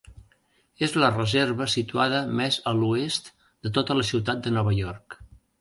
És 0.85 0.95
la 1.03 1.11
reserva 1.17 1.67
situada 1.75 2.23
més 2.41 2.59
a 2.71 2.75
l"oest 2.79 3.31
de 3.47 3.75
tota 3.77 3.99
la 4.03 4.11
ciutat 4.15 4.45
de 4.49 4.59
Nova 4.61 4.79
York. 4.83 5.23